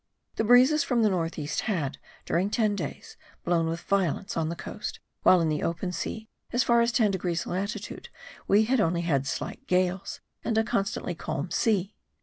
[0.37, 4.55] The breezes from the north east had, during ten days, blown with violence on the
[4.55, 8.09] coast, while, in the open sea, as far as 10 degrees latitude,
[8.47, 11.93] we had only had slight gales, and a constantly calm sea.